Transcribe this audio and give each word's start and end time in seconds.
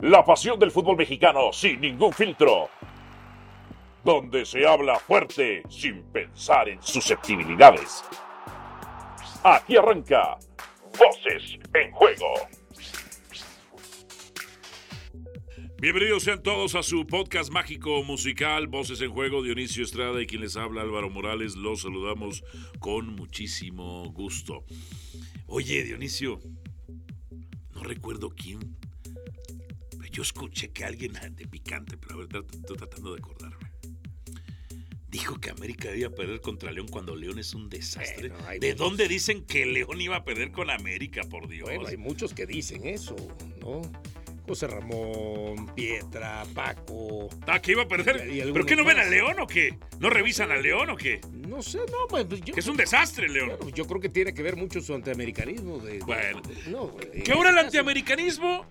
La 0.00 0.24
pasión 0.24 0.60
del 0.60 0.70
fútbol 0.70 0.96
mexicano 0.96 1.52
sin 1.52 1.80
ningún 1.80 2.12
filtro. 2.12 2.68
Donde 4.04 4.46
se 4.46 4.64
habla 4.64 4.96
fuerte 4.96 5.64
sin 5.68 6.04
pensar 6.12 6.68
en 6.68 6.80
susceptibilidades. 6.80 8.04
Aquí 9.42 9.76
arranca 9.76 10.38
Voces 10.96 11.58
en 11.74 11.90
Juego. 11.90 12.32
Bienvenidos 15.80 16.22
sean 16.22 16.44
todos 16.44 16.76
a 16.76 16.84
su 16.84 17.04
podcast 17.04 17.50
mágico 17.52 18.04
musical 18.04 18.68
Voces 18.68 19.00
en 19.00 19.10
Juego, 19.10 19.42
Dionisio 19.42 19.82
Estrada 19.82 20.22
y 20.22 20.28
quien 20.28 20.42
les 20.42 20.56
habla 20.56 20.82
Álvaro 20.82 21.10
Morales. 21.10 21.56
Los 21.56 21.82
saludamos 21.82 22.44
con 22.78 23.16
muchísimo 23.16 24.12
gusto. 24.12 24.64
Oye, 25.48 25.82
Dionisio, 25.82 26.38
no 27.74 27.82
recuerdo 27.82 28.30
quién, 28.30 28.76
yo 30.18 30.22
escuché 30.22 30.70
que 30.72 30.84
alguien 30.84 31.12
de 31.36 31.46
picante, 31.46 31.96
pero 31.96 32.14
a 32.14 32.26
ver, 32.26 32.44
estoy 32.52 32.76
tratando 32.76 33.12
de 33.14 33.20
acordarme. 33.20 33.70
Dijo 35.08 35.38
que 35.40 35.50
América 35.50 35.94
iba 35.94 36.08
a 36.08 36.12
perder 36.12 36.40
contra 36.40 36.72
León 36.72 36.88
cuando 36.88 37.14
León 37.14 37.38
es 37.38 37.54
un 37.54 37.68
desastre. 37.70 38.30
Bueno, 38.30 38.48
¿De 38.50 38.58
muchos- 38.72 38.76
dónde 38.78 39.06
dicen 39.06 39.44
que 39.44 39.64
León 39.64 40.00
iba 40.00 40.16
a 40.16 40.24
perder 40.24 40.50
con 40.50 40.70
América, 40.70 41.22
por 41.30 41.46
Dios? 41.48 41.68
Bueno, 41.68 41.86
hay 41.86 41.96
muchos 41.96 42.34
que 42.34 42.46
dicen 42.46 42.84
eso, 42.84 43.14
¿no? 43.60 43.80
José 44.46 44.66
Ramón, 44.66 45.72
Pietra, 45.76 46.44
Paco. 46.54 47.28
Ah, 47.46 47.60
que 47.60 47.72
iba 47.72 47.82
a 47.84 47.88
perder. 47.88 48.26
¿Pero 48.52 48.66
qué 48.66 48.74
no 48.76 48.84
ven 48.84 48.98
a 48.98 49.04
León 49.04 49.36
o 49.40 49.46
qué? 49.46 49.78
¿No 50.00 50.10
revisan 50.10 50.50
a 50.50 50.56
León 50.56 50.90
o 50.90 50.96
qué? 50.96 51.20
No 51.32 51.62
sé, 51.62 51.78
no, 51.78 52.06
pues 52.08 52.26
yo, 52.42 52.54
Que 52.54 52.60
es 52.60 52.66
un 52.66 52.76
desastre, 52.76 53.28
León. 53.28 53.50
bueno, 53.58 53.68
yo 53.74 53.86
creo 53.86 54.00
que 54.00 54.08
tiene 54.08 54.34
que 54.34 54.42
ver 54.42 54.56
mucho 54.56 54.80
su 54.80 54.94
antiamericanismo. 54.94 55.78
De, 55.78 55.92
de- 55.92 55.98
Bueno. 56.00 56.42
no, 56.70 56.96
Que 56.96 57.32
ahora 57.32 57.50
el 57.50 57.58
antiamericanismo, 57.58 58.66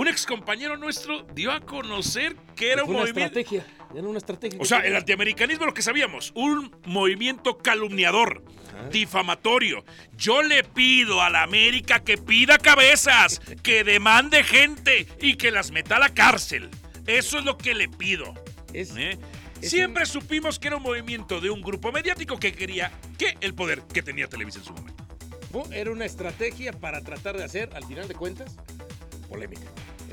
un 0.00 0.08
ex 0.08 0.26
compañero 0.26 0.76
nuestro 0.76 1.22
dio 1.34 1.50
a 1.50 1.60
conocer 1.60 2.36
que 2.54 2.70
era 2.72 2.84
un 2.84 2.90
una 2.90 3.00
movimiento. 3.00 3.38
estrategia. 3.38 3.66
Era 3.94 4.06
una 4.06 4.18
estrategia. 4.18 4.58
O 4.60 4.64
sea, 4.64 4.78
el 4.80 4.94
antiamericanismo 4.94 5.64
lo 5.66 5.74
que 5.74 5.82
sabíamos, 5.82 6.30
un 6.34 6.70
movimiento 6.84 7.58
calumniador, 7.58 8.44
difamatorio. 8.92 9.84
Yo 10.16 10.42
le 10.42 10.62
pido 10.62 11.22
a 11.22 11.30
la 11.30 11.42
América 11.42 12.00
que 12.04 12.16
pida 12.16 12.58
cabezas, 12.58 13.40
que 13.62 13.82
demande 13.84 14.44
gente 14.44 15.06
y 15.20 15.34
que 15.36 15.50
las 15.50 15.70
meta 15.72 15.96
a 15.96 15.98
la 16.00 16.10
cárcel. 16.10 16.68
Eso 17.06 17.38
es 17.38 17.44
lo 17.44 17.56
que 17.58 17.74
le 17.74 17.88
pido. 17.88 18.34
Es- 18.72 18.94
¿eh? 18.96 19.18
es 19.60 19.70
Siempre 19.70 20.06
supimos 20.06 20.58
que 20.58 20.68
era 20.68 20.76
un 20.76 20.82
movimiento 20.82 21.40
de 21.40 21.50
un 21.50 21.60
grupo 21.62 21.90
mediático 21.90 22.38
que 22.38 22.52
quería 22.52 22.92
que 23.18 23.36
el 23.40 23.54
poder 23.54 23.82
que 23.92 24.02
tenía 24.02 24.28
Televisa 24.28 24.58
en 24.60 24.64
su 24.64 24.72
momento. 24.74 25.04
era 25.72 25.90
una 25.90 26.04
estrategia 26.04 26.72
para 26.72 27.00
tratar 27.02 27.36
de 27.36 27.42
hacer, 27.44 27.70
al 27.74 27.84
final 27.84 28.06
de 28.06 28.14
cuentas, 28.14 28.54
polémica. 29.28 29.62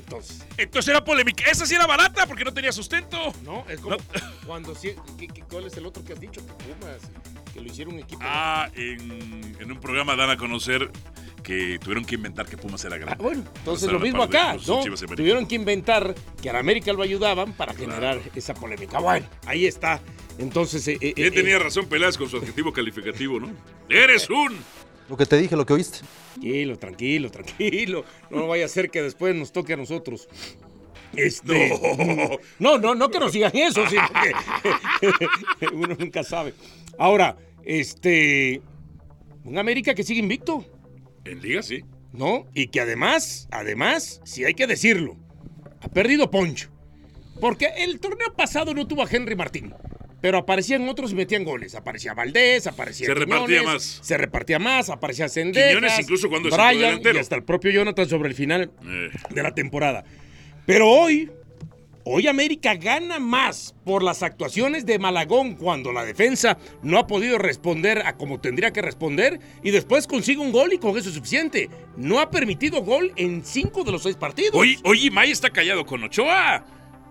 Entonces, 0.05 0.45
Entonces 0.57 0.89
era 0.89 1.03
polémica. 1.03 1.49
Esa 1.49 1.65
sí 1.65 1.73
era 1.75 1.87
barata 1.87 2.25
porque 2.27 2.43
no 2.45 2.53
tenía 2.53 2.71
sustento. 2.71 3.17
no, 3.43 3.65
es 3.67 3.79
como 3.79 3.97
cuando 4.45 4.75
sí, 4.75 4.91
¿qué- 5.17 5.27
qué- 5.27 5.41
¿cuál 5.43 5.65
es 5.65 5.75
el 5.77 5.85
otro 5.85 6.03
que 6.03 6.13
has 6.13 6.19
dicho? 6.19 6.41
Que 6.45 6.53
Pumas, 6.53 6.97
que 7.53 7.59
lo 7.61 7.67
hicieron 7.67 7.95
un 7.95 7.99
equipo. 8.01 8.21
Ah, 8.23 8.69
en, 8.75 9.55
en 9.59 9.71
un 9.71 9.79
programa 9.79 10.15
dan 10.15 10.29
a 10.29 10.37
conocer 10.37 10.91
que 11.41 11.77
tuvieron 11.79 12.05
que 12.05 12.15
inventar 12.15 12.47
que 12.47 12.57
Pumas 12.57 12.83
era 12.85 12.95
Ah, 12.95 12.99
grande. 12.99 13.23
bueno, 13.23 13.43
entonces 13.57 13.91
lo 13.91 13.99
mismo 13.99 14.23
acá, 14.23 14.55
¿no? 14.67 14.81
Tuvieron 15.15 15.47
que 15.47 15.55
inventar 15.55 16.13
que 16.41 16.49
a 16.49 16.53
la 16.53 16.59
América 16.59 16.91
lo 16.93 17.01
ayudaban 17.03 17.53
para 17.53 17.73
generar 17.73 18.19
esa 18.35 18.53
polémica. 18.53 18.99
Bueno, 18.99 19.27
ahí 19.45 19.65
está. 19.65 20.01
Entonces, 20.37 20.87
eh, 20.87 20.97
eh, 21.01 21.13
Él 21.17 21.25
eh, 21.27 21.31
tenía 21.31 21.57
razón 21.59 21.85
Peláez 21.87 22.17
con 22.17 22.29
su 22.29 22.37
adjetivo 22.37 22.73
calificativo, 22.73 23.39
¿no? 23.39 23.51
¡Eres 23.89 24.29
un! 24.29 24.57
Lo 25.09 25.17
que 25.17 25.25
te 25.25 25.37
dije, 25.37 25.55
lo 25.55 25.65
que 25.65 25.73
oíste. 25.73 25.99
tranquilo, 26.33 26.77
tranquilo, 26.77 27.31
tranquilo. 27.31 28.05
No 28.29 28.47
vaya 28.47 28.65
a 28.65 28.69
ser 28.69 28.89
que 28.89 29.01
después 29.01 29.35
nos 29.35 29.51
toque 29.51 29.73
a 29.73 29.77
nosotros. 29.77 30.27
Este, 31.15 31.69
no, 32.59 32.77
no, 32.77 32.95
no 32.95 33.09
que 33.09 33.19
nos 33.19 33.31
digan 33.31 33.55
eso, 33.55 33.87
sino 33.87 34.03
que 35.59 35.67
uno 35.73 35.95
nunca 35.97 36.23
sabe. 36.23 36.53
Ahora, 36.97 37.37
este, 37.63 38.61
un 39.43 39.57
América 39.57 39.93
que 39.93 40.03
sigue 40.03 40.19
invicto. 40.19 40.65
En 41.23 41.41
Liga 41.41 41.61
sí. 41.61 41.83
¿no? 42.15 42.47
Y 42.53 42.67
que 42.67 42.81
además, 42.81 43.47
además, 43.51 44.21
si 44.23 44.45
hay 44.45 44.53
que 44.53 44.67
decirlo, 44.67 45.17
ha 45.81 45.89
perdido 45.89 46.31
Poncho. 46.31 46.69
Porque 47.39 47.67
el 47.77 47.99
torneo 47.99 48.33
pasado 48.35 48.73
no 48.73 48.87
tuvo 48.87 49.03
a 49.03 49.07
Henry 49.09 49.35
Martín. 49.35 49.73
Pero 50.25 50.39
aparecían 50.39 50.89
otros 50.89 51.11
y 51.11 51.15
metían 51.15 51.43
goles. 51.43 51.75
Aparecía 51.75 52.15
Valdés, 52.15 52.65
aparecía 52.65 53.05
Se 53.05 53.13
repartía 53.13 53.61
más. 53.61 53.99
Se 54.01 54.17
repartía 54.17 54.57
más, 54.57 54.89
aparecía 54.89 55.29
Sendejas. 55.29 55.69
Quiñones 55.69 55.99
incluso 55.99 56.29
cuando 56.29 56.49
Brian 56.49 56.99
y 57.03 57.17
hasta 57.19 57.35
el 57.35 57.43
propio 57.43 57.69
Jonathan 57.69 58.09
sobre 58.09 58.29
el 58.29 58.33
final 58.33 58.71
Eh, 58.87 59.11
de 59.29 59.43
la 59.43 59.53
temporada. 59.53 60.03
Pero 60.65 60.89
hoy, 60.89 61.29
hoy 62.05 62.25
América 62.25 62.73
gana 62.73 63.19
más 63.19 63.75
por 63.85 64.01
las 64.01 64.23
actuaciones 64.23 64.87
de 64.87 64.97
Malagón 64.97 65.53
cuando 65.57 65.93
la 65.93 66.03
defensa 66.03 66.57
no 66.81 66.97
ha 66.97 67.05
podido 67.05 67.37
responder 67.37 68.01
a 68.03 68.17
como 68.17 68.39
tendría 68.39 68.73
que 68.73 68.81
responder 68.81 69.39
y 69.61 69.69
después 69.69 70.07
consigue 70.07 70.39
un 70.39 70.51
gol 70.51 70.73
y 70.73 70.79
con 70.79 70.97
eso 70.97 71.09
es 71.09 71.13
suficiente. 71.13 71.69
No 71.97 72.19
ha 72.19 72.31
permitido 72.31 72.81
gol 72.81 73.13
en 73.15 73.45
cinco 73.45 73.83
de 73.83 73.91
los 73.91 74.01
seis 74.01 74.15
partidos. 74.15 74.55
Oye, 74.55 74.79
oye, 74.85 75.11
May 75.11 75.29
está 75.29 75.51
callado 75.51 75.85
con 75.85 76.03
Ochoa. 76.03 76.65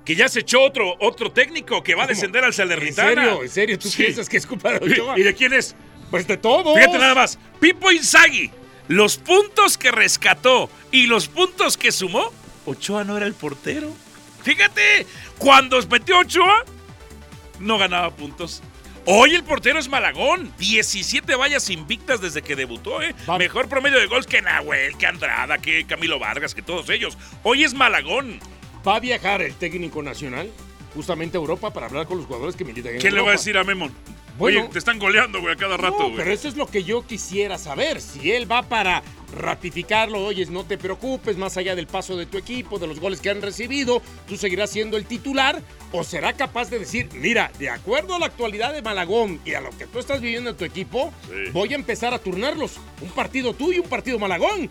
Que 0.05 0.15
ya 0.15 0.29
se 0.29 0.41
echó 0.41 0.61
otro, 0.63 0.95
otro 1.01 1.33
técnico 1.33 1.83
que 1.83 1.95
va 1.95 2.05
a 2.05 2.07
descender 2.07 2.45
al 2.45 2.51
¿En 2.51 2.55
Salernitana. 2.55 3.09
serio? 3.23 3.43
¿En 3.43 3.49
serio? 3.49 3.79
¿Tú 3.79 3.89
Sí. 3.89 4.03
piensas 4.03 4.29
que 4.29 4.37
es 4.37 4.47
culpa 4.47 4.73
de 4.73 4.93
Ochoa? 4.93 5.19
¿Y 5.19 5.23
de 5.23 5.35
quién 5.35 5.53
es? 5.55 5.75
Pues 6.11 6.27
de 6.27 6.37
todos. 6.37 6.77
Fíjate 6.77 6.99
nada 6.99 7.15
más. 7.15 7.39
Pipo 7.59 7.91
Inzaghi, 7.91 8.51
los 8.89 9.17
puntos 9.17 9.79
que 9.79 9.91
rescató 9.91 10.69
y 10.93 11.07
los 11.07 11.29
puntos 11.29 11.77
que 11.79 11.91
sumó, 11.91 12.31
Ochoa 12.67 13.05
no 13.05 13.17
era 13.17 13.27
el 13.27 13.33
portero. 13.35 13.91
Fíjate, 14.43 15.07
cuando 15.39 15.81
metió 15.89 16.19
Ochoa, 16.19 16.65
no 17.61 17.79
ganaba 17.79 18.11
puntos. 18.11 18.63
Hoy 19.07 19.35
el 19.35 19.43
portero 19.45 19.79
es 19.79 19.89
Malagón. 19.89 20.53
17 20.59 21.35
vallas 21.35 21.69
invictas 21.71 22.21
desde 22.21 22.43
que 22.43 22.57
debutó, 22.57 23.03
¿eh? 23.03 23.15
Va- 23.29 23.39
Mejor 23.39 23.69
promedio 23.69 23.99
de 23.99 24.07
gols 24.07 24.27
que 24.27 24.41
Nahuel, 24.43 24.97
que 24.99 25.07
Andrada, 25.07 25.59
que 25.59 25.87
Camilo 25.87 26.19
Vargas, 26.19 26.55
que 26.55 26.63
todos 26.63 26.89
ellos. 26.91 27.17
Hoy 27.43 27.65
es 27.65 27.75
Malagón. 27.75 28.39
Va 28.87 28.97
a 28.97 29.01
viajar 29.01 29.43
el 29.43 29.55
técnico 29.55 30.03
nacional 30.03 30.51
justamente 30.95 31.37
a 31.37 31.41
Europa 31.41 31.73
para 31.73 31.87
hablar 31.87 32.07
con 32.07 32.19
los 32.19 32.27
jugadores 32.27 32.55
que 32.55 32.65
militan 32.65 32.95
en 32.95 32.99
¿Qué 33.01 33.11
le 33.11 33.17
va 33.17 33.17
a 33.17 33.21
Europa. 33.21 33.33
decir 33.39 33.57
a 33.59 33.65
Memon? 33.65 33.93
Bueno. 34.39 34.61
Oye, 34.63 34.69
te 34.71 34.79
están 34.81 34.99
goleando, 34.99 35.41
güey, 35.41 35.55
a 35.55 35.57
cada 35.57 35.77
rato, 35.77 35.97
No, 35.99 36.05
güey. 36.07 36.17
pero 36.17 36.33
eso 36.33 36.49
es 36.49 36.57
lo 36.57 36.67
que 36.67 36.83
yo 36.83 37.07
quisiera 37.07 37.57
saber. 37.57 38.01
Si 38.01 38.33
él 38.33 38.51
va 38.51 38.63
para 38.63 39.03
ratificarlo, 39.37 40.25
oyes, 40.25 40.51
no 40.51 40.65
te 40.65 40.77
preocupes, 40.77 41.37
más 41.37 41.57
allá 41.57 41.77
del 41.77 41.87
paso 41.87 42.17
de 42.17 42.27
tu 42.27 42.37
equipo, 42.37 42.79
de 42.81 42.89
los 42.89 42.99
goles 42.99 43.21
que 43.21 43.31
han 43.31 43.41
recibido, 43.43 44.03
tú 44.27 44.37
seguirás 44.37 44.71
siendo 44.71 44.97
el 44.97 45.07
titular, 45.07 45.63
o 45.93 46.03
será 46.03 46.33
capaz 46.33 46.69
de 46.69 46.81
decir, 46.81 47.09
mira, 47.15 47.53
de 47.61 47.69
acuerdo 47.71 48.15
a 48.17 48.19
la 48.19 48.27
actualidad 48.27 48.73
de 48.73 48.83
Malagón 48.83 49.41
y 49.45 49.55
a 49.55 49.61
lo 49.61 49.71
que 49.71 49.87
tú 49.87 50.01
estás 50.01 50.21
viviendo 50.21 50.51
en 50.51 50.57
tu 50.57 50.65
equipo, 50.65 51.13
Sí. 51.29 51.51
voy 51.53 51.73
a 51.73 51.77
empezar 51.77 52.13
a 52.13 52.19
turnarlos. 52.19 52.73
Un 53.03 53.11
partido 53.11 53.55
tú 53.55 53.73
y 53.73 53.79
un 53.79 53.89
partido 53.89 54.19
Malagón. 54.19 54.69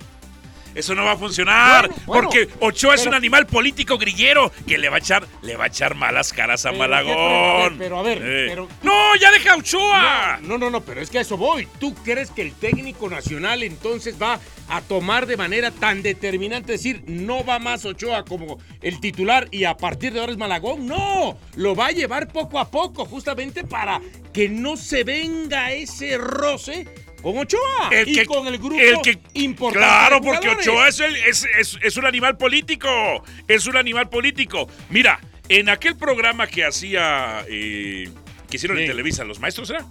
Eso 0.75 0.95
no 0.95 1.03
va 1.05 1.13
a 1.13 1.17
funcionar. 1.17 1.87
Bueno, 1.87 2.03
bueno, 2.05 2.29
porque 2.29 2.49
Ochoa 2.59 2.95
es 2.95 3.05
un 3.05 3.13
animal 3.13 3.45
político 3.47 3.97
grillero 3.97 4.51
que 4.67 4.77
le 4.77 4.89
va 4.89 4.95
a 4.95 4.99
echar, 4.99 5.25
le 5.41 5.55
va 5.55 5.65
a 5.65 5.67
echar 5.67 5.95
malas 5.95 6.33
caras 6.33 6.65
a 6.65 6.69
Pero, 6.71 6.79
Malagón. 6.79 7.77
pero, 7.77 7.99
a 7.99 8.03
ver, 8.03 8.17
Eh. 8.23 8.45
pero- 8.49 8.67
No, 8.81 9.15
ya 9.19 9.31
deja 9.31 9.53
a 9.53 9.57
Ochoa. 9.57 10.39
No, 10.41 10.57
no, 10.57 10.69
no, 10.69 10.81
pero 10.81 11.01
es 11.01 11.09
que 11.09 11.19
a 11.19 11.21
eso 11.21 11.37
voy. 11.37 11.67
¿Tú 11.79 11.93
crees 11.95 12.31
que 12.31 12.41
el 12.41 12.53
técnico 12.53 13.09
nacional 13.09 13.63
entonces 13.63 14.15
va 14.21 14.39
a 14.69 14.81
tomar 14.81 15.25
de 15.25 15.37
manera 15.37 15.71
tan 15.71 16.01
determinante 16.01 16.73
decir 16.73 17.03
no 17.07 17.43
va 17.43 17.59
más 17.59 17.85
Ochoa 17.85 18.23
como 18.25 18.57
el 18.81 18.99
titular 18.99 19.47
y 19.51 19.65
a 19.65 19.75
partir 19.75 20.13
de 20.13 20.19
ahora 20.19 20.31
es 20.31 20.37
Malagón? 20.37 20.87
No, 20.87 21.37
lo 21.55 21.75
va 21.75 21.87
a 21.87 21.91
llevar 21.91 22.27
poco 22.31 22.59
a 22.59 22.69
poco 22.71 23.05
justamente 23.05 23.63
para 23.63 24.01
que 24.33 24.49
no 24.49 24.77
se 24.77 25.03
venga 25.03 25.71
ese 25.71 26.17
roce 26.17 26.87
con 27.23 27.37
Ochoa 27.39 27.89
El 27.91 28.07
y 28.09 28.13
que- 28.13 28.25
con 28.27 28.45
el 28.47 28.57
grupo 28.59 28.79
el 28.79 28.97
que- 29.01 29.19
importante. 29.33 29.79
Claro, 29.87 30.21
porque. 30.21 30.49
Ochoa 30.49 30.89
es, 30.89 30.99
el- 30.99 31.15
es, 31.15 31.47
es- 31.57 31.79
es 31.81 31.97
un 31.97 32.05
animal 32.05 32.37
político. 32.37 33.23
Es 33.47 33.65
un 33.65 33.77
animal 33.77 34.09
político. 34.09 34.67
Mira, 34.89 35.19
en 35.49 35.69
aquel 35.69 35.95
programa 35.97 36.45
que 36.47 36.63
hacía. 36.65 37.43
eh, 37.49 38.09
que 38.49 38.57
hicieron 38.57 38.77
en. 38.77 38.85
Televisa, 38.87 39.23
¿los 39.23 39.39
maestros 39.39 39.69
era? 39.71 39.85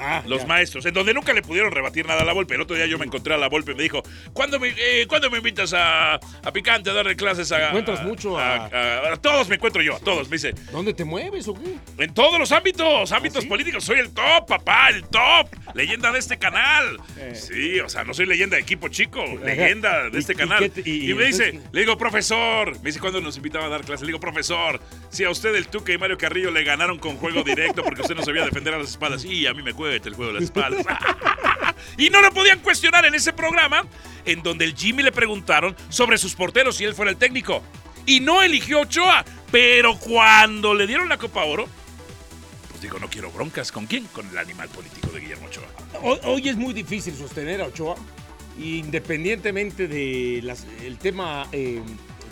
Ah, 0.00 0.22
Los 0.26 0.42
ya. 0.42 0.46
maestros, 0.46 0.86
en 0.86 0.94
donde 0.94 1.12
nunca 1.14 1.32
le 1.32 1.42
pudieron 1.42 1.70
rebatir 1.72 2.06
nada 2.06 2.22
a 2.22 2.24
la 2.24 2.32
Volpe. 2.32 2.54
El 2.54 2.60
otro 2.62 2.74
día 2.76 2.86
yo 2.86 2.98
me 2.98 3.04
encontré 3.06 3.34
a 3.34 3.36
la 3.36 3.48
Volpe 3.48 3.72
y 3.72 3.74
me 3.74 3.82
dijo, 3.82 4.02
¿cuándo 4.32 4.58
me, 4.58 4.68
eh, 4.76 5.06
¿cuándo 5.08 5.30
me 5.30 5.38
invitas 5.38 5.72
a, 5.74 6.14
a 6.14 6.52
Picante 6.52 6.90
a 6.90 6.92
darle 6.94 7.16
clases 7.16 7.52
a... 7.52 7.68
encuentras 7.68 8.02
mucho 8.02 8.38
a- 8.38 8.66
a- 8.66 9.12
a 9.12 9.16
todos 9.16 9.48
me 9.48 9.56
encuentro 9.56 9.82
yo, 9.82 9.96
a 9.96 10.00
todos. 10.00 10.28
Me 10.28 10.36
dice, 10.36 10.54
¿Dónde 10.72 10.94
te 10.94 11.04
mueves 11.04 11.46
o 11.48 11.54
qué? 11.54 11.76
en 12.02 12.14
todos 12.14 12.38
los 12.38 12.50
ámbitos, 12.52 13.12
ámbitos 13.12 13.42
¿sí? 13.42 13.48
políticos, 13.48 13.84
soy 13.84 13.98
el 13.98 14.10
top, 14.12 14.46
papá, 14.48 14.88
el 14.90 15.04
top, 15.04 15.48
leyenda 15.74 16.10
de 16.12 16.18
este 16.18 16.38
canal. 16.38 16.98
Eh. 17.18 17.34
Sí, 17.34 17.80
o 17.80 17.88
sea, 17.88 18.04
no 18.04 18.14
soy 18.14 18.26
leyenda 18.26 18.56
de 18.56 18.62
equipo 18.62 18.88
chico, 18.88 19.22
leyenda 19.44 20.08
de 20.10 20.16
¿Y- 20.16 20.20
este 20.20 20.32
y 20.32 20.36
canal. 20.36 20.70
te- 20.70 20.82
y, 20.88 21.10
y- 21.10 21.14
me 21.14 21.24
dice, 21.26 21.60
le 21.72 21.80
digo, 21.80 21.96
profesor, 21.98 22.72
me 22.80 22.84
dice 22.90 23.00
cuando 23.00 23.20
nos 23.20 23.36
invitaba 23.36 23.66
a 23.66 23.68
dar 23.68 23.82
clases, 23.82 24.02
le 24.02 24.08
digo, 24.08 24.20
profesor, 24.20 24.80
si 25.10 25.24
a 25.24 25.30
usted 25.30 25.54
el 25.54 25.66
Tuca 25.68 25.92
y 25.92 25.98
Mario 25.98 26.16
Carrillo 26.18 26.50
le 26.50 26.64
ganaron 26.64 26.98
con 26.98 27.16
juego 27.16 27.42
directo 27.42 27.82
porque 27.82 28.02
usted 28.02 28.14
no 28.14 28.22
sabía 28.22 28.44
defender 28.44 28.74
a 28.74 28.78
las 28.78 28.90
espadas, 28.90 29.24
y 29.24 29.46
a 29.46 29.52
mí 29.54 29.62
me 29.62 29.72
cuesta 29.74 29.89
el 29.96 30.14
juego 30.14 30.32
de 30.32 30.40
las 30.40 30.44
espaldas. 30.44 30.84
y 31.98 32.10
no 32.10 32.20
lo 32.20 32.32
podían 32.32 32.60
cuestionar 32.60 33.04
en 33.04 33.14
ese 33.14 33.32
programa, 33.32 33.84
en 34.24 34.42
donde 34.42 34.64
el 34.64 34.74
Jimmy 34.74 35.02
le 35.02 35.12
preguntaron 35.12 35.76
sobre 35.88 36.18
sus 36.18 36.34
porteros 36.34 36.76
si 36.76 36.84
él 36.84 36.94
fuera 36.94 37.10
el 37.10 37.16
técnico. 37.16 37.62
y 38.06 38.20
no 38.20 38.42
eligió 38.42 38.80
Ochoa. 38.80 39.24
Pero 39.50 39.98
cuando 39.98 40.74
le 40.74 40.86
dieron 40.86 41.08
la 41.08 41.18
Copa 41.18 41.44
Oro, 41.44 41.68
pues 42.70 42.80
digo, 42.80 42.98
no 42.98 43.10
quiero 43.10 43.30
broncas. 43.30 43.72
¿Con 43.72 43.86
quién? 43.86 44.04
Con 44.06 44.28
el 44.28 44.38
animal 44.38 44.68
político 44.68 45.08
de 45.08 45.20
Guillermo 45.20 45.46
Ochoa. 45.46 45.66
Hoy, 46.24 46.48
es 46.48 46.56
muy 46.56 46.72
difícil 46.72 47.14
sostener 47.14 47.60
a 47.60 47.66
Ochoa, 47.66 47.96
independientemente 48.58 49.88
del 49.88 50.98
tema 50.98 51.48
eh, 51.52 51.82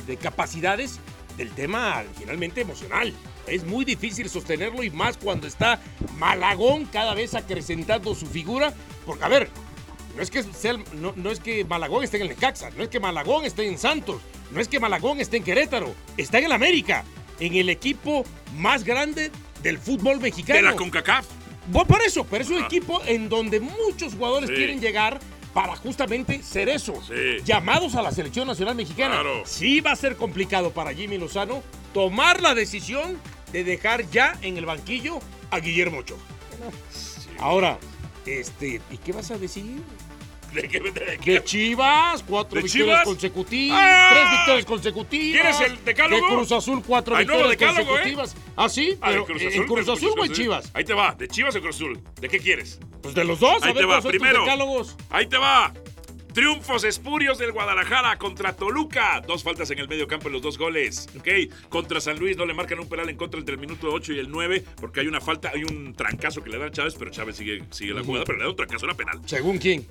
de 0.07 0.17
capacidades, 0.17 1.01
del 1.37 1.51
tema 1.51 2.05
finalmente 2.19 2.61
emocional. 2.61 3.13
Es 3.49 3.65
muy 3.65 3.85
difícil 3.85 4.29
sostenerlo 4.29 4.83
y 4.83 4.91
más 4.91 5.17
cuando 5.17 5.47
está 5.47 5.81
Malagón 6.17 6.87
cada 6.87 7.15
vez 7.15 7.35
acrecentando 7.35 8.15
su 8.15 8.27
figura. 8.27 8.73
Porque, 9.07 9.25
a 9.25 9.29
ver, 9.29 9.49
no 10.17 10.23
es 10.23 10.31
que, 10.31 10.45
no, 10.95 11.13
no 11.17 11.31
es 11.31 11.41
que 11.41 11.65
Malagón 11.65 12.05
esté 12.05 12.17
en 12.19 12.25
el 12.25 12.29
Necaxa, 12.31 12.71
no 12.77 12.83
es 12.83 12.89
que 12.89 13.01
Malagón 13.01 13.45
esté 13.45 13.67
en 13.67 13.79
Santos, 13.79 14.21
no 14.51 14.61
es 14.61 14.69
que 14.69 14.81
Malagón 14.81 15.21
esté 15.21 15.37
en 15.39 15.45
Querétaro, 15.45 15.95
está 16.17 16.39
en 16.39 16.45
el 16.47 16.53
América, 16.53 17.05
en 17.41 17.55
el 17.55 17.69
equipo 17.71 18.25
más 18.57 18.85
grande 18.85 19.31
del 19.63 19.79
fútbol 19.79 20.21
mexicano. 20.21 20.57
De 20.59 20.63
la 20.65 20.75
CONCACAF. 20.77 21.27
Bueno, 21.69 21.87
por 21.87 22.01
eso, 22.03 22.25
pero 22.25 22.43
es 22.43 22.51
un 22.51 22.63
Ah. 22.63 22.67
equipo 22.67 23.01
en 23.07 23.29
donde 23.29 23.61
muchos 23.61 24.15
jugadores 24.15 24.49
Sí. 24.49 24.57
quieren 24.57 24.81
llegar 24.81 25.21
para 25.55 25.77
justamente 25.77 26.43
ser 26.43 26.69
eso, 26.69 26.95
Sí. 27.07 27.43
llamados 27.45 27.95
a 27.95 28.03
la 28.03 28.11
selección 28.13 28.47
nacional 28.47 28.75
mexicana. 28.75 29.15
Claro. 29.17 29.43
Sí 29.47 29.81
va 29.81 29.93
a 29.93 29.97
ser 29.97 30.17
complicado 30.17 30.71
para 30.73 30.93
Jimmy 30.95 31.19
Lozano 31.19 31.63
tomar 31.93 32.41
la 32.43 32.55
decisión 32.55 33.19
de 33.53 33.65
dejar 33.65 34.09
ya 34.11 34.37
en 34.43 34.57
el 34.57 34.67
banquillo 34.67 35.21
a 35.51 35.59
Guillermo 35.61 35.99
Ochoa. 35.99 36.19
Ahora, 37.39 37.79
este, 38.27 38.81
¿y 38.91 38.97
qué 38.99 39.13
vas 39.13 39.31
a 39.31 39.39
decir? 39.39 39.81
¿De 40.53 40.63
qué? 40.67 40.81
de 40.81 41.19
qué? 41.21 41.33
De 41.33 41.45
Chivas, 41.45 42.25
cuatro 42.27 42.57
¿De 42.57 42.63
victorias 42.63 42.89
Chivas? 42.89 43.05
consecutivas, 43.05 43.79
¡Ah! 43.83 44.09
tres 44.13 44.31
victorias 44.31 44.65
consecutivas. 44.65 45.57
¿Quieres 45.57 45.61
el 45.79 45.85
decálogo? 45.85 46.27
De 46.27 46.35
Cruz 46.35 46.53
Azul, 46.53 46.83
cuatro 46.87 47.15
Hay 47.17 47.25
victorias 47.27 47.51
decálogo, 47.51 47.81
¿eh? 47.83 47.85
consecutivas. 47.87 48.37
Ah, 48.57 48.69
sí, 48.71 48.97
Ah, 49.03 49.09
pero 49.11 49.27
Cruz 49.27 49.43
¿en 49.43 49.49
Azul, 49.49 49.67
Cruz 49.67 49.87
de 49.87 49.93
Azul 49.93 50.13
o 50.19 50.25
en 50.25 50.31
¿eh? 50.31 50.35
Chivas? 50.35 50.71
Ahí 50.73 50.85
te 50.85 50.95
va, 50.95 51.15
¿de 51.15 51.29
Chivas 51.29 51.55
o 51.57 51.61
Cruz 51.61 51.77
Azul? 51.77 52.01
¿De 52.19 52.29
qué 52.31 52.39
quieres? 52.39 52.81
Pues 53.03 53.15
de 53.15 53.25
los 53.25 53.41
dos, 53.41 53.63
a 53.63 53.67
Ahí 53.67 53.73
ver 53.75 53.83
te 53.83 53.87
va, 53.87 54.01
primero. 54.01 54.41
decálogos. 54.41 54.97
Ahí 55.11 55.27
te 55.27 55.37
va. 55.37 55.73
Triunfos 56.39 56.85
espurios 56.85 57.37
del 57.39 57.51
Guadalajara 57.51 58.17
contra 58.17 58.53
Toluca. 58.55 59.21
Dos 59.27 59.43
faltas 59.43 59.73
en 59.73 59.81
el 59.81 59.89
medio 59.89 60.07
campo 60.07 60.29
en 60.29 60.35
los 60.35 60.43
dos 60.43 60.57
goles. 60.57 61.09
¿Ok? 61.19 61.69
Contra 61.69 62.01
San 62.01 62.17
Luis 62.21 62.37
no 62.37 62.47
le 62.47 62.55
marcan 62.55 62.79
un 62.79 62.89
penal 62.89 63.09
en 63.09 63.17
contra 63.17 63.41
entre 63.41 63.57
el 63.57 63.61
minuto 63.61 63.89
8 63.91 64.13
y 64.13 64.21
el 64.21 64.31
9 64.31 64.63
porque 64.81 65.01
hay 65.01 65.09
una 65.09 65.21
falta, 65.21 65.51
hay 65.53 65.65
un 65.65 65.95
trancazo 65.95 66.41
que 66.41 66.51
le 66.51 66.59
dan 66.59 66.69
a 66.69 66.71
Chávez, 66.71 66.95
pero 66.97 67.11
Chávez 67.11 67.39
sigue, 67.39 67.65
sigue 67.71 67.93
la 67.93 68.05
jugada, 68.05 68.25
pero 68.25 68.39
le 68.39 68.45
dan 68.45 68.51
un 68.51 68.57
trancazo, 68.57 68.87
era 68.87 68.95
penal. 68.95 69.21
¿Según 69.27 69.59
quién? 69.59 69.85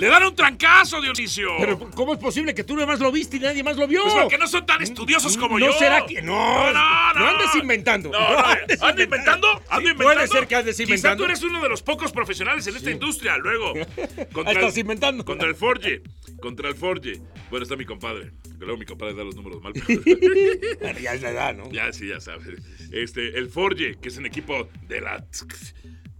¡Le 0.00 0.06
dan 0.08 0.22
un 0.24 0.34
trancazo, 0.34 1.00
Dionisio! 1.00 1.50
Pero 1.58 1.78
¿cómo 1.90 2.14
es 2.14 2.18
posible 2.18 2.54
que 2.54 2.64
tú 2.64 2.74
nada 2.74 2.86
más 2.86 3.00
lo 3.00 3.12
viste 3.12 3.36
y 3.36 3.40
nadie 3.40 3.62
más 3.62 3.76
lo 3.76 3.86
vio? 3.86 4.02
Pues 4.02 4.14
porque 4.14 4.38
no 4.38 4.46
son 4.48 4.64
tan 4.64 4.82
estudiosos 4.82 5.36
como 5.36 5.58
¿No 5.58 5.66
yo. 5.66 5.72
será 5.74 6.06
que- 6.06 6.22
no, 6.22 6.72
no, 6.72 7.14
no, 7.14 7.20
no 7.20 7.26
andes 7.28 7.54
inventando. 7.60 8.10
No, 8.10 8.18
No 8.18 8.32
no, 8.32 8.38
andes 8.46 8.82
¿Ando 8.82 9.02
inventando? 9.02 9.46
¿Ando 9.48 9.62
Sí, 9.68 9.92
inventando? 9.92 10.04
puede 10.04 10.28
ser 10.28 10.46
que 10.48 10.56
andes 10.56 10.76
Quizá 10.76 10.82
inventando. 10.84 11.24
tú 11.24 11.30
eres 11.30 11.42
uno 11.42 11.62
de 11.62 11.68
los 11.68 11.82
pocos 11.82 12.12
profesionales 12.12 12.66
en 12.66 12.76
esta 12.76 12.90
industria. 12.90 13.36
Luego, 13.36 13.74
contra 14.32 14.52
Estás 14.54 14.74
el, 14.74 14.80
inventando. 14.80 15.24
Contra 15.24 15.48
el 15.48 15.54
Forge. 15.54 16.02
Contra 16.40 16.68
el 16.70 16.74
Forge. 16.76 17.20
Bueno, 17.50 17.62
está 17.64 17.76
mi 17.76 17.84
compadre. 17.84 18.30
Que 18.58 18.64
luego 18.64 18.78
mi 18.78 18.86
compadre 18.86 19.14
da 19.14 19.24
los 19.24 19.36
números 19.36 19.60
mal. 19.62 19.72
Bueno, 20.80 20.98
ya 20.98 21.12
es 21.14 21.20
la 21.22 21.30
edad, 21.30 21.54
¿no? 21.54 21.70
ya, 21.70 21.92
sí, 21.92 22.08
ya 22.08 22.20
sabes. 22.20 22.46
Este, 22.92 23.38
el 23.38 23.48
Forge, 23.50 23.96
que 24.00 24.08
es 24.08 24.16
un 24.16 24.24
equipo 24.26 24.68
de 24.88 25.00
la... 25.02 25.24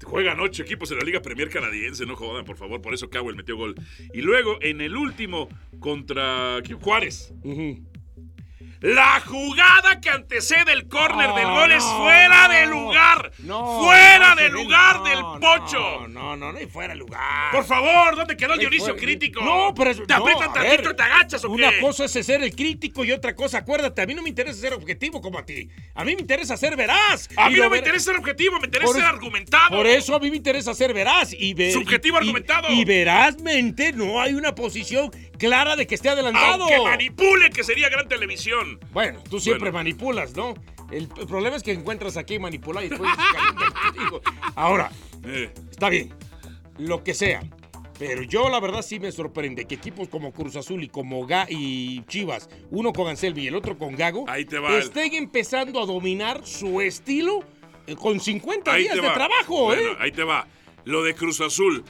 Juegan 0.02 0.40
ocho 0.40 0.62
equipos 0.62 0.90
en 0.90 0.98
la 0.98 1.04
Liga 1.04 1.20
Premier 1.20 1.48
Canadiense, 1.50 2.06
no 2.06 2.16
jodan, 2.16 2.44
por 2.44 2.56
favor. 2.56 2.80
Por 2.80 2.94
eso 2.94 3.10
Cowell 3.10 3.36
metió 3.36 3.56
gol. 3.56 3.74
Y 4.12 4.22
luego, 4.22 4.58
en 4.62 4.80
el 4.80 4.96
último, 4.96 5.48
contra. 5.78 6.58
Juárez. 6.80 7.32
Ujú. 7.42 7.89
La 8.80 9.20
jugada 9.20 10.00
que 10.00 10.08
antecede 10.08 10.72
el 10.72 10.88
córner 10.88 11.28
No, 11.28 11.36
del 11.36 11.46
gol 11.46 11.72
es 11.72 11.84
no, 11.84 11.98
fuera 11.98 12.48
no. 12.48 12.54
de 12.54 12.66
lugar. 12.66 13.32
No, 13.40 13.82
fuera 13.84 14.34
no, 14.34 14.36
de 14.40 14.48
no, 14.48 14.54
lugar 14.62 14.96
no, 15.00 15.04
del 15.04 15.20
no, 15.20 15.38
pocho. 15.40 16.08
No, 16.08 16.34
no, 16.36 16.50
no, 16.52 16.58
hay 16.58 16.66
fuera 16.66 16.94
de 16.94 16.98
lugar. 16.98 17.52
Por 17.52 17.64
favor, 17.66 18.16
¿dónde 18.16 18.38
quedó 18.38 18.54
el 18.54 18.60
Dionisio 18.60 18.96
crítico? 18.96 19.42
No, 19.42 19.74
pero 19.74 19.90
es- 19.90 19.98
¿Te 20.06 20.14
no, 20.14 20.20
aprietan 20.22 20.52
tantito 20.54 20.82
ver, 20.82 20.92
y 20.92 20.96
te 20.96 21.02
agachas 21.02 21.44
o 21.44 21.48
qué? 21.48 21.52
Una 21.54 21.78
cosa 21.78 22.06
es 22.06 22.12
ser 22.12 22.42
el 22.42 22.56
crítico 22.56 23.04
y 23.04 23.12
otra 23.12 23.34
cosa, 23.36 23.58
acuérdate, 23.58 24.00
a 24.00 24.06
mí 24.06 24.14
no 24.14 24.22
me 24.22 24.30
interesa 24.30 24.58
ser 24.58 24.72
objetivo 24.72 25.20
como 25.20 25.38
a 25.38 25.44
ti. 25.44 25.68
A 25.94 26.02
mí 26.02 26.14
me 26.14 26.22
interesa 26.22 26.56
ser 26.56 26.74
veraz. 26.74 27.28
A 27.36 27.50
Y 27.50 27.54
mí 27.54 27.60
no 27.60 27.68
me 27.68 27.76
interesa 27.78 28.06
ser 28.06 28.16
objetivo, 28.16 28.58
me 28.60 28.66
interesa 28.66 28.86
Por 28.86 28.96
ser 28.96 29.04
argumentado. 29.04 29.76
Por 29.76 29.86
eso 29.86 30.14
a 30.14 30.18
mí 30.20 30.30
me 30.30 30.38
interesa 30.38 30.72
ser 30.74 30.94
veraz 30.94 31.34
y 31.38 31.52
ver. 31.52 31.72
Subjetivo 31.74 32.16
y- 32.16 32.20
argumentado. 32.20 32.72
Y, 32.72 32.84
verazmente 32.86 33.92
no 33.92 34.22
hay 34.22 34.32
una 34.32 34.54
posición 34.54 35.10
clara 35.40 35.74
de 35.74 35.86
que 35.88 35.96
esté 35.96 36.08
adelantado. 36.10 36.62
Aunque 36.64 36.78
manipule, 36.82 37.50
que 37.50 37.64
sería 37.64 37.88
gran 37.88 38.06
televisión. 38.06 38.78
Bueno, 38.92 39.20
tú 39.28 39.40
siempre 39.40 39.70
Bueno. 39.70 39.78
manipulas, 39.78 40.36
¿no? 40.36 40.54
El, 40.92 41.08
problema 41.08 41.56
es 41.56 41.62
que 41.62 41.72
encuentras 41.72 42.16
aquí 42.16 42.38
manipular 42.38 42.84
y 42.84 42.88
después. 42.90 43.10
Ahora, 44.54 44.90
Eh, 45.24 45.52
está 45.70 45.88
bien, 45.90 46.14
lo 46.78 47.02
que 47.04 47.14
sea. 47.14 47.42
Pero 47.98 48.22
yo 48.22 48.48
la 48.48 48.58
verdad 48.60 48.80
sí 48.80 48.98
me 48.98 49.12
sorprende 49.12 49.66
que 49.66 49.74
equipos 49.74 50.08
como 50.08 50.32
Cruz 50.32 50.56
Azul 50.56 50.82
y 50.82 50.88
como 50.88 51.26
Ga 51.26 51.46
y 51.50 52.02
Chivas, 52.06 52.48
uno 52.70 52.92
con 52.94 53.06
Anselmi 53.08 53.42
y 53.42 53.46
el 53.48 53.54
otro 53.56 53.76
con 53.76 53.94
Gago, 53.94 54.24
Ahí 54.28 54.46
te 54.46 54.58
va 54.58 54.70
el- 54.76 54.82
estén 54.84 55.12
empezando 55.14 55.82
a 55.82 55.84
dominar 55.86 56.40
su 56.46 56.80
estilo 56.80 57.40
eh, 57.86 57.94
con 57.96 58.18
50 58.20 58.72
ahí 58.72 58.84
días 58.84 58.94
de 58.96 59.02
trabajo, 59.10 59.64
Bueno, 59.66 59.92
¿eh? 59.92 59.96
ahí 60.00 60.12
te 60.12 60.22
va. 60.24 60.46
Lo 60.84 61.02
de 61.02 61.14
Cruz 61.14 61.42
Azul. 61.42 61.84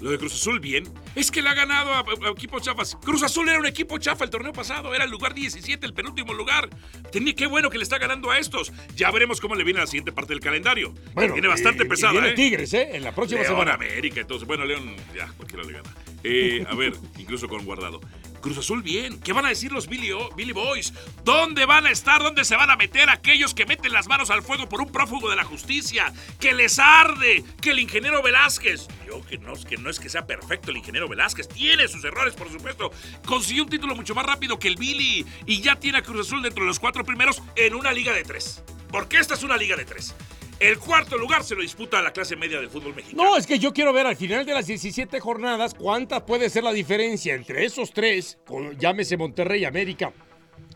Lo 0.00 0.10
de 0.10 0.18
Cruz 0.18 0.34
Azul, 0.34 0.60
bien. 0.60 0.84
Es 1.14 1.30
que 1.30 1.40
le 1.40 1.48
ha 1.48 1.54
ganado 1.54 1.92
a, 1.94 2.00
a- 2.00 2.28
a 2.28 2.30
equipos 2.30 2.60
chafas. 2.62 2.96
Cruz 3.02 3.22
Azul 3.22 3.48
era 3.48 3.58
un 3.58 3.66
equipo 3.66 3.96
chafa 3.98 4.24
el 4.24 4.30
torneo 4.30 4.52
pasado. 4.52 4.94
Era 4.94 5.04
el 5.04 5.10
lugar 5.10 5.32
17, 5.32 5.86
el 5.86 5.94
penúltimo 5.94 6.34
lugar. 6.34 6.68
Tenía, 7.10 7.34
qué 7.34 7.46
bueno 7.46 7.70
que 7.70 7.78
le 7.78 7.84
está 7.84 7.96
ganando 7.98 8.30
a 8.30 8.38
estos. 8.38 8.72
Ya 8.94 9.10
veremos 9.10 9.40
cómo 9.40 9.54
le 9.54 9.64
viene 9.64 9.80
la 9.80 9.86
siguiente 9.86 10.12
parte 10.12 10.34
del 10.34 10.40
calendario. 10.40 10.92
viene 11.16 11.48
bastante 11.48 11.84
y 11.84 11.88
pesada, 11.88 12.12
viene 12.12 12.28
¿eh? 12.28 12.34
Tigres, 12.34 12.74
¿eh? 12.74 12.90
En 12.92 13.04
la 13.04 13.14
próxima 13.14 13.40
León, 13.40 13.52
semana. 13.54 13.74
América, 13.74 14.20
entonces. 14.20 14.46
Bueno, 14.46 14.64
León, 14.66 14.94
ya, 15.14 15.28
cualquiera 15.36 15.64
le 15.64 15.72
gana. 15.72 15.94
Eh, 16.24 16.66
a 16.68 16.74
ver, 16.74 16.92
incluso 17.18 17.48
con 17.48 17.64
guardado. 17.64 18.00
Cruz 18.46 18.58
Azul, 18.58 18.80
bien. 18.80 19.18
¿Qué 19.18 19.32
van 19.32 19.44
a 19.44 19.48
decir 19.48 19.72
los 19.72 19.88
Billy, 19.88 20.10
Billy 20.36 20.52
Boys? 20.52 20.94
¿Dónde 21.24 21.66
van 21.66 21.84
a 21.84 21.90
estar? 21.90 22.22
¿Dónde 22.22 22.44
se 22.44 22.54
van 22.54 22.70
a 22.70 22.76
meter 22.76 23.10
aquellos 23.10 23.54
que 23.54 23.66
meten 23.66 23.92
las 23.92 24.06
manos 24.06 24.30
al 24.30 24.40
fuego 24.40 24.68
por 24.68 24.80
un 24.80 24.92
prófugo 24.92 25.28
de 25.28 25.34
la 25.34 25.42
justicia? 25.42 26.12
Que 26.38 26.54
les 26.54 26.78
arde, 26.78 27.42
que 27.60 27.70
el 27.70 27.80
ingeniero 27.80 28.22
Velázquez. 28.22 28.86
Yo 29.04 29.26
que 29.26 29.38
no, 29.38 29.54
que 29.54 29.76
no 29.78 29.90
es 29.90 29.98
que 29.98 30.08
sea 30.08 30.28
perfecto 30.28 30.70
el 30.70 30.76
ingeniero 30.76 31.08
Velázquez, 31.08 31.48
tiene 31.48 31.88
sus 31.88 32.04
errores, 32.04 32.34
por 32.34 32.48
supuesto. 32.48 32.92
Consiguió 33.26 33.64
un 33.64 33.68
título 33.68 33.96
mucho 33.96 34.14
más 34.14 34.24
rápido 34.24 34.60
que 34.60 34.68
el 34.68 34.76
Billy 34.76 35.26
y 35.44 35.60
ya 35.60 35.74
tiene 35.74 35.98
a 35.98 36.02
Cruz 36.02 36.28
Azul 36.28 36.40
dentro 36.40 36.62
de 36.62 36.68
los 36.68 36.78
cuatro 36.78 37.02
primeros 37.02 37.42
en 37.56 37.74
una 37.74 37.90
liga 37.90 38.12
de 38.12 38.22
tres. 38.22 38.62
Porque 38.92 39.18
esta 39.18 39.34
es 39.34 39.42
una 39.42 39.56
liga 39.56 39.74
de 39.74 39.86
tres. 39.86 40.14
El 40.58 40.78
cuarto 40.78 41.18
lugar 41.18 41.44
se 41.44 41.54
lo 41.54 41.60
disputa 41.60 41.98
a 41.98 42.02
la 42.02 42.12
clase 42.12 42.34
media 42.34 42.58
del 42.58 42.70
fútbol 42.70 42.94
mexicano. 42.94 43.22
No, 43.22 43.36
es 43.36 43.46
que 43.46 43.58
yo 43.58 43.74
quiero 43.74 43.92
ver 43.92 44.06
al 44.06 44.16
final 44.16 44.46
de 44.46 44.54
las 44.54 44.66
17 44.66 45.20
jornadas 45.20 45.74
cuánta 45.74 46.24
puede 46.24 46.48
ser 46.48 46.64
la 46.64 46.72
diferencia 46.72 47.34
entre 47.34 47.64
esos 47.66 47.92
tres, 47.92 48.38
con- 48.46 48.76
llámese 48.78 49.18
Monterrey, 49.18 49.66
América 49.66 50.14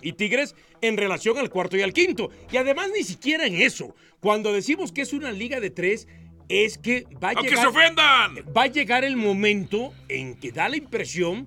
y 0.03 0.13
Tigres, 0.13 0.55
en 0.83 0.99
relación 0.99 1.39
al 1.39 1.49
cuarto 1.49 1.79
y 1.79 1.83
al 1.83 1.95
quinto. 1.95 2.31
Y 2.53 2.59
además 2.59 2.91
ni 2.95 3.03
siquiera 3.05 3.47
en 3.47 3.55
eso. 3.55 3.95
Cuando 4.21 4.53
decimos 4.53 4.93
que 4.93 5.01
es 5.01 5.15
una 5.15 5.33
liga 5.33 5.61
de 5.61 5.71
tres, 5.71 6.07
es 6.51 6.77
que 6.77 7.07
va 7.23 7.29
a 7.29 7.33
¡Aunque 7.33 7.51
llegar... 7.51 7.63
se 7.65 7.69
ofendan! 7.79 8.35
va 8.55 8.63
a 8.65 8.67
llegar 8.67 9.05
el 9.05 9.17
momento 9.17 9.95
en 10.09 10.35
que 10.35 10.53
da 10.53 10.69
la 10.69 10.77
impresión 10.77 11.47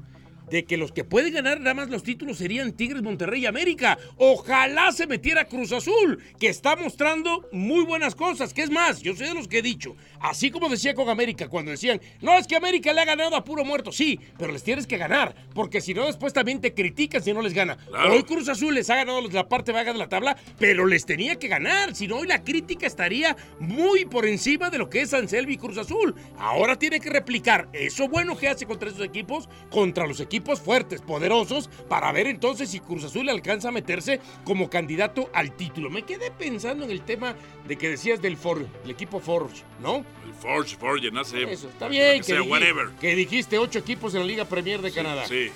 de 0.49 0.65
que 0.65 0.77
los 0.77 0.91
que 0.91 1.03
pueden 1.03 1.33
ganar 1.33 1.59
nada 1.59 1.73
más 1.73 1.89
los 1.89 2.03
títulos 2.03 2.37
serían 2.37 2.73
Tigres, 2.73 3.01
Monterrey 3.01 3.43
y 3.43 3.45
América. 3.45 3.97
Ojalá 4.17 4.91
se 4.91 5.07
metiera 5.07 5.45
Cruz 5.45 5.71
Azul, 5.71 6.21
que 6.39 6.47
está 6.47 6.75
mostrando 6.75 7.47
muy 7.51 7.83
buenas 7.85 8.15
cosas. 8.15 8.53
Que 8.53 8.63
es 8.63 8.69
más, 8.69 9.01
yo 9.01 9.15
soy 9.15 9.27
de 9.27 9.33
los 9.33 9.47
que 9.47 9.59
he 9.59 9.61
dicho, 9.61 9.95
así 10.19 10.51
como 10.51 10.69
decía 10.69 10.93
con 10.93 11.09
América, 11.09 11.47
cuando 11.47 11.71
decían, 11.71 12.01
no, 12.21 12.37
es 12.37 12.47
que 12.47 12.55
América 12.55 12.93
le 12.93 13.01
ha 13.01 13.05
ganado 13.05 13.35
a 13.35 13.43
puro 13.43 13.63
muerto. 13.63 13.91
Sí, 13.91 14.19
pero 14.37 14.51
les 14.51 14.63
tienes 14.63 14.87
que 14.87 14.97
ganar, 14.97 15.35
porque 15.53 15.81
si 15.81 15.93
no, 15.93 16.05
después 16.05 16.33
también 16.33 16.61
te 16.61 16.73
critican 16.73 17.23
si 17.23 17.33
no 17.33 17.41
les 17.41 17.53
gana. 17.53 17.77
Claro. 17.77 18.13
Hoy 18.13 18.23
Cruz 18.23 18.49
Azul 18.49 18.75
les 18.75 18.89
ha 18.89 18.95
ganado 18.95 19.21
la 19.21 19.47
parte 19.47 19.71
baja 19.71 19.93
de 19.93 19.99
la 19.99 20.09
tabla, 20.09 20.37
pero 20.59 20.85
les 20.85 21.05
tenía 21.05 21.37
que 21.37 21.47
ganar. 21.47 21.95
Si 21.95 22.07
no, 22.07 22.17
hoy 22.17 22.27
la 22.27 22.43
crítica 22.43 22.87
estaría 22.87 23.35
muy 23.59 24.05
por 24.05 24.25
encima 24.25 24.69
de 24.69 24.77
lo 24.77 24.89
que 24.89 25.01
es 25.01 25.13
Anselmi 25.13 25.53
y 25.53 25.57
Cruz 25.57 25.77
Azul. 25.77 26.15
Ahora 26.37 26.77
tiene 26.77 26.99
que 26.99 27.09
replicar 27.09 27.69
eso 27.73 28.07
bueno 28.07 28.37
que 28.37 28.49
hace 28.49 28.65
contra 28.65 28.89
esos 28.89 29.05
equipos, 29.05 29.47
contra 29.69 30.05
los 30.05 30.19
equipos 30.19 30.32
fuertes, 30.41 31.01
poderosos, 31.01 31.69
para 31.89 32.11
ver 32.11 32.27
entonces 32.27 32.69
si 32.69 32.79
Cruz 32.79 33.03
Azul 33.03 33.29
alcanza 33.29 33.69
a 33.69 33.71
meterse 33.71 34.19
como 34.43 34.69
candidato 34.69 35.29
al 35.33 35.51
título. 35.55 35.89
Me 35.89 36.03
quedé 36.03 36.31
pensando 36.31 36.83
en 36.85 36.91
el 36.91 37.01
tema 37.01 37.35
de 37.67 37.77
que 37.77 37.89
decías 37.89 38.21
del 38.21 38.37
For, 38.37 38.65
el 38.83 38.89
equipo 38.91 39.19
Forge, 39.19 39.63
¿no? 39.81 39.97
El 40.25 40.33
Forge, 40.39 40.75
Forge, 40.77 41.11
no 41.11 41.23
sé. 41.23 41.43
Eso, 41.51 41.67
está 41.69 41.87
bien. 41.87 42.17
Que 42.17 42.23
sea, 42.23 42.39
dij- 42.39 42.49
whatever. 42.49 42.87
que 42.99 43.15
dijiste 43.15 43.57
ocho 43.57 43.79
equipos 43.79 44.13
en 44.15 44.21
la 44.21 44.25
Liga 44.27 44.45
Premier 44.45 44.81
de 44.81 44.91
Canadá. 44.91 45.25
Sí. 45.27 45.49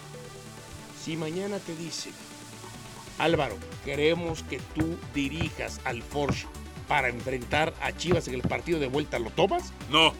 Si 1.03 1.15
mañana 1.17 1.57
te 1.59 1.75
dicen, 1.75 2.13
Álvaro, 3.17 3.57
queremos 3.85 4.43
que 4.43 4.59
tú 4.75 4.97
dirijas 5.13 5.79
al 5.85 6.03
Forge 6.03 6.45
para 6.87 7.09
enfrentar 7.09 7.73
a 7.81 7.91
Chivas 7.91 8.27
en 8.27 8.35
el 8.35 8.41
partido 8.41 8.79
de 8.79 8.87
vuelta, 8.87 9.17
¿lo 9.19 9.29
tomas? 9.31 9.73
No, 9.89 10.13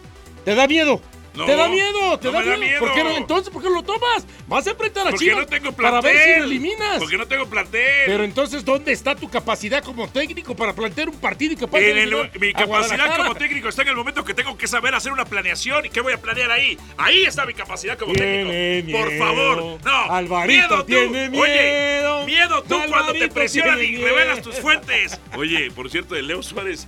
¿Te 0.46 0.56
da 0.56 0.66
miedo? 0.68 1.02
Te 1.46 1.56
da 1.56 1.68
miedo, 1.70 2.20
te 2.20 2.28
no 2.28 2.34
da, 2.34 2.40
me 2.42 2.46
da 2.48 2.58
miedo. 2.58 2.80
¿Por 2.80 2.94
qué 2.94 3.00
no? 3.04 3.10
miedo. 3.10 3.18
Entonces, 3.20 3.54
¿por 3.54 3.62
qué 3.64 3.70
lo 3.70 3.84
tomas? 3.84 4.26
Vas 4.48 4.66
a 4.68 4.72
enfrentar 4.72 5.08
a 5.08 5.10
Porque 5.12 5.26
Chivas 5.26 5.40
no 5.42 5.48
tengo 5.48 5.72
para 5.74 6.02
ver 6.02 6.18
si 6.18 6.40
lo 6.40 6.46
eliminas. 6.46 6.98
Porque 7.00 7.18
no 7.18 7.28
tengo 7.28 7.46
plantel. 7.48 8.04
Pero 8.06 8.24
entonces, 8.24 8.64
¿dónde 8.66 8.92
está 8.92 9.16
tu 9.16 9.30
capacidad 9.30 9.84
como 9.84 10.08
técnico 10.10 10.56
para 10.56 10.74
plantear 10.74 11.10
un 11.10 11.18
partido 11.20 11.54
y 11.54 11.56
que 11.58 11.68
puedas 11.68 11.88
En 11.88 11.98
el- 11.98 12.32
mi 12.40 12.54
capacidad 12.54 13.16
como 13.18 13.36
técnico 13.36 13.70
está 13.70 13.82
en 13.84 13.90
el 13.90 13.96
momento 13.96 14.24
que 14.24 14.34
tengo 14.34 14.58
que 14.58 14.68
saber 14.68 14.96
hacer 14.96 15.12
una 15.12 15.26
planeación 15.26 15.86
y 15.86 15.90
qué 15.90 16.02
voy 16.02 16.14
a 16.14 16.22
planear 16.22 16.52
ahí. 16.52 16.78
Ahí 16.98 17.24
está 17.24 17.46
mi 17.46 17.54
capacidad 17.54 17.98
como 17.98 18.14
Tiene 18.14 18.44
técnico. 18.82 18.98
Por 19.00 19.10
miedo. 19.10 19.24
favor, 19.26 19.80
no. 19.84 20.12
Alvarito 20.12 20.68
miedo 20.68 20.80
tú. 20.80 20.86
tiene 20.86 21.30
miedo. 21.30 21.44
Oye, 21.44 22.26
miedo 22.26 22.62
tú 22.64 22.70
cuando 22.70 22.90
te 22.90 22.96
Alvarito 23.24 23.34
presionan 23.34 23.84
y 23.84 23.88
miedo. 23.90 24.06
revelas 24.08 24.42
tus 24.42 24.56
fuentes. 24.60 25.20
Oye, 25.36 25.70
por 25.72 25.90
cierto, 25.90 26.16
de 26.16 26.24
Leo 26.24 26.42
Suárez, 26.42 26.88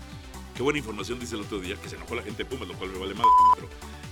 qué 0.56 0.64
buena 0.64 0.80
información 0.80 1.20
dice 1.20 1.36
el 1.36 1.42
otro 1.42 1.60
día, 1.60 1.76
que 1.82 1.90
se 1.90 1.96
enojó 1.96 2.16
la 2.16 2.22
gente 2.24 2.44
de 2.44 2.50
Pumas, 2.50 2.68
lo 2.68 2.74
cual 2.76 2.90
me 2.92 3.00
vale 3.00 3.14
madre, 3.14 3.30
pero 3.56 3.70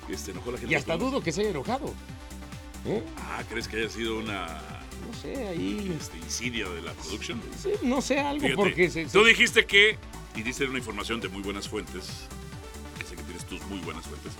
este, 0.10 0.32
enojó 0.32 0.52
la 0.52 0.58
gente 0.58 0.74
Y 0.74 0.76
hasta 0.76 0.98
dudo 0.98 1.22
que 1.22 1.32
se 1.32 1.42
haya 1.42 1.50
enojado. 1.52 1.94
¿Eh? 2.86 3.04
Ah, 3.18 3.44
¿crees 3.50 3.68
que 3.68 3.78
haya 3.78 3.90
sido 3.90 4.18
una 4.20 4.62
No 5.08 5.14
sé, 5.22 5.48
ahí. 5.48 5.96
este, 6.00 6.18
insidia 6.18 6.70
de 6.70 6.82
la 6.82 6.94
producción? 6.94 7.42
Sí, 7.62 7.72
no 7.82 8.02
sé, 8.02 8.20
algo 8.20 8.42
Fíjate, 8.42 8.56
porque 8.56 8.90
se, 8.90 9.06
Tú 9.08 9.24
dijiste 9.26 9.66
que, 9.66 9.98
y 10.36 10.42
diste 10.44 10.66
una 10.66 10.78
información 10.78 11.20
de 11.20 11.28
muy 11.30 11.42
buenas 11.42 11.68
fuentes, 11.68 12.06
que 12.98 13.06
sé 13.06 13.16
que 13.16 13.24
tienes 13.24 13.46
tus 13.46 13.62
muy 13.66 13.80
buenas 13.80 14.06
fuentes, 14.06 14.32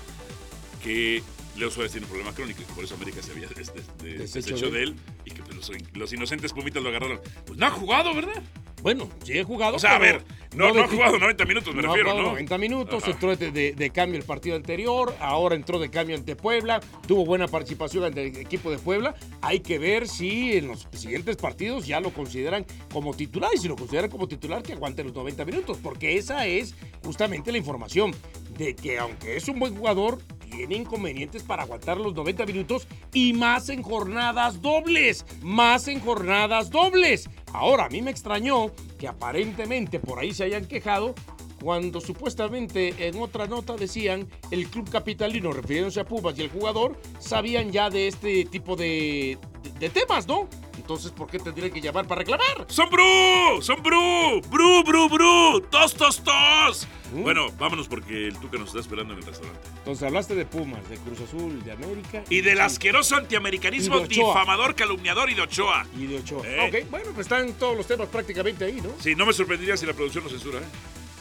que 0.84 1.22
Leo 1.58 1.72
Suárez 1.72 1.92
tiene 1.92 2.06
un 2.06 2.12
problema 2.12 2.34
crónico 2.36 2.62
y 2.62 2.66
que 2.66 2.74
por 2.74 2.84
eso 2.84 2.94
América 2.96 3.22
se 3.22 3.32
había 3.32 3.48
des- 3.56 3.74
des- 3.74 3.98
des- 3.98 4.20
Deshecho 4.20 4.34
deshecho 4.52 4.66
de 4.72 4.78
de 4.78 4.84
él 4.84 4.96
y 5.26 5.32
que 5.32 5.42
pues, 5.42 5.56
los, 5.56 5.72
los 5.94 6.14
inocentes 6.14 6.54
pumitas 6.54 6.82
lo 6.84 6.90
agarraron. 6.90 7.20
Pues 7.46 7.58
no 7.60 7.66
ha 7.66 7.72
jugado, 7.72 8.14
¿verdad? 8.14 8.42
Bueno, 8.82 9.10
sí 9.24 9.38
he 9.38 9.44
jugado. 9.44 9.76
O 9.76 9.80
sea, 9.80 9.96
a 9.96 10.00
ver, 10.00 10.24
no, 10.56 10.68
no, 10.70 10.74
de 10.76 10.82
ha 10.84 10.88
jugado 10.88 11.18
90 11.20 11.46
minutos, 11.46 11.76
me 11.76 11.82
no 11.82 11.90
ha 11.90 11.96
refiero, 11.96 12.10
jugado 12.12 12.22
¿no? 12.28 12.32
90 12.34 12.58
minutos, 12.58 13.04
Ajá. 13.04 13.12
entró 13.12 13.36
de, 13.36 13.52
de- 13.52 13.72
de 13.74 13.90
cambio 13.90 14.20
el 14.20 14.26
partido 14.26 14.56
anterior, 14.56 15.16
ahora 15.20 15.56
entró 15.56 15.80
de 15.80 15.90
cambio 15.90 16.16
ante 16.16 16.36
Puebla, 16.36 16.80
tuvo 17.08 17.26
buena 17.26 17.48
participación 17.48 18.04
ante 18.04 18.28
el 18.28 18.38
equipo 18.38 18.70
de 18.72 18.78
Puebla. 18.78 19.16
Hay 19.42 19.60
que 19.62 19.80
ver 19.80 20.08
si 20.08 20.54
en 20.58 20.68
los 20.68 20.88
siguientes 20.92 21.38
partidos 21.38 21.86
ya 21.88 22.00
lo 22.00 22.12
consideran 22.12 22.66
como 22.94 23.14
titular 23.16 23.50
y 23.54 23.58
si 23.58 23.68
lo 23.68 23.76
consideran 23.76 24.10
como 24.12 24.28
titular 24.28 24.62
que 24.64 24.74
aguante 24.74 25.04
los 25.04 25.14
90 25.14 25.44
minutos, 25.46 25.78
porque 25.82 26.18
esa 26.18 26.46
es 26.46 26.76
justamente 27.04 27.52
la 27.52 27.58
información 27.58 28.14
de 28.58 28.76
que 28.76 29.00
aunque 29.00 29.38
es 29.38 29.48
un 29.48 29.60
buen 29.60 29.76
jugador, 29.76 30.20
tiene 30.50 30.76
inconvenientes 30.76 31.44
para 31.44 31.64
aguantar 31.64 31.98
los 31.98 32.14
90 32.14 32.46
minutos 32.46 32.88
y 33.14 33.34
más 33.34 33.68
en 33.70 33.84
jornadas 33.84 34.62
dobles, 34.62 35.26
más 35.42 35.88
en 35.90 36.00
jornadas 36.00 36.70
dobles. 36.70 37.30
Ahora, 37.58 37.86
a 37.86 37.90
mí 37.90 38.02
me 38.02 38.12
extrañó 38.12 38.72
que 39.00 39.08
aparentemente 39.08 40.00
por 40.00 40.20
ahí 40.20 40.34
se 40.34 40.44
hayan 40.44 40.66
quejado 40.66 41.16
cuando 41.62 42.00
supuestamente 42.02 43.08
en 43.08 43.20
otra 43.20 43.48
nota 43.48 43.76
decían 43.76 44.28
el 44.52 44.68
club 44.68 44.90
capitalino, 44.92 45.52
refiriéndose 45.52 46.00
a 46.00 46.06
Pumas 46.06 46.38
y 46.38 46.44
el 46.44 46.50
jugador, 46.52 46.96
sabían 47.20 47.72
ya 47.72 47.90
de 47.90 48.08
este 48.08 48.46
tipo 48.46 48.76
de, 48.76 49.40
de- 49.64 49.72
de 49.80 49.90
temas, 49.90 50.28
¿no? 50.28 50.48
Entonces, 50.88 51.12
¿por 51.12 51.28
qué 51.28 51.38
tendrían 51.38 51.70
que 51.74 51.82
llamar 51.82 52.08
para 52.08 52.20
reclamar? 52.20 52.66
¡Son 52.70 52.90
Bru! 52.90 53.62
¡Son 53.62 53.84
Bru! 53.84 54.40
¡Bru, 54.50 54.84
Bru, 54.86 55.10
Bru! 55.10 55.60
¡Tos, 55.70 55.94
tos, 55.94 56.24
tos! 56.24 56.88
Mm. 57.12 57.24
Bueno, 57.24 57.52
vámonos 57.60 57.90
porque 57.90 58.28
el 58.28 58.38
Tuca 58.38 58.58
nos 58.58 58.70
está 58.70 58.80
esperando 58.80 59.12
en 59.12 59.20
el 59.20 59.26
restaurante. 59.26 59.60
Entonces, 59.80 60.08
hablaste 60.08 60.34
de 60.34 60.46
Pumas, 60.46 60.90
de 60.90 60.96
Cruz 60.96 61.20
Azul, 61.20 61.62
de 61.62 61.74
América. 61.74 62.24
Y 62.30 62.40
del 62.40 62.56
sí, 62.56 62.62
asqueroso 62.62 63.18
antiamericanismo 63.18 63.98
Y 63.98 64.02
de 64.04 64.08
difamador, 64.08 64.76
calumniador 64.76 65.30
y 65.30 65.34
de 65.34 65.42
Ochoa. 65.42 65.86
Y 65.94 66.06
de 66.06 66.20
Ochoa. 66.20 66.48
Eh. 66.48 66.70
Ok, 66.70 66.90
bueno, 66.90 67.08
pues 67.14 67.26
están 67.26 67.52
todos 67.56 67.76
los 67.76 67.86
temas 67.86 68.08
prácticamente 68.08 68.64
ahí, 68.64 68.80
¿no? 68.80 68.92
Sí, 69.02 69.14
no 69.14 69.26
me 69.26 69.34
sorprendería 69.34 69.76
si 69.76 69.86
la 69.86 69.92
producción 69.92 70.24
lo 70.24 70.30
censura, 70.30 70.60
¿eh? 70.60 70.70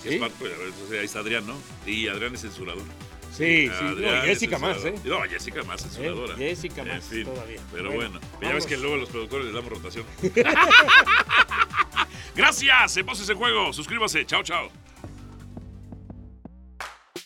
¿Sí? 0.01 0.09
Es 0.11 0.21
parte, 0.21 0.37
pues, 0.39 0.93
ahí 1.01 1.07
está 1.07 1.19
Adrián, 1.19 1.45
¿no? 1.45 1.55
Y 1.85 2.07
Adrián 2.07 2.33
es 2.37 2.43
censurador. 2.43 2.85
Sí, 3.33 3.69
sí. 3.69 3.71
Adrián 3.71 4.01
No, 4.01 4.23
es 4.23 4.25
Jessica 4.25 4.59
más, 4.59 4.85
¿eh? 4.85 4.95
No, 5.05 5.21
Jessica 5.23 5.63
más 5.65 5.83
censuradora. 5.83 6.35
Eh, 6.35 6.49
Jessica 6.51 6.83
En 6.83 6.89
más 6.89 7.05
fin, 7.05 7.25
todavía. 7.25 7.61
Pero 7.73 7.93
Bueno, 7.93 8.19
bueno, 8.19 8.21
ya 8.41 8.55
ves 8.55 8.67
que 8.67 8.77
luego 8.77 8.97
los 8.97 9.09
productores 9.09 9.47
les 9.47 9.55
damos 9.55 9.71
rotación. 9.71 10.05
Gracias, 12.35 12.97
en 12.97 13.07
Voces 13.07 13.29
en 13.29 13.37
Juego. 13.39 13.73
Suscríbase. 13.73 14.25
Chao, 14.27 14.43
chao. 14.43 14.69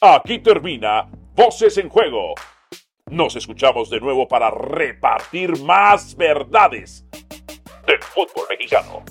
Aquí 0.00 0.38
termina 0.38 1.08
Voces 1.34 1.76
en 1.78 1.88
Juego. 1.88 2.34
Nos 3.06 3.34
escuchamos 3.36 3.90
de 3.90 4.00
nuevo 4.00 4.26
para 4.28 4.50
repartir 4.50 5.58
más 5.60 6.16
verdades 6.16 7.04
del 7.86 8.02
fútbol 8.02 8.46
mexicano. 8.48 9.04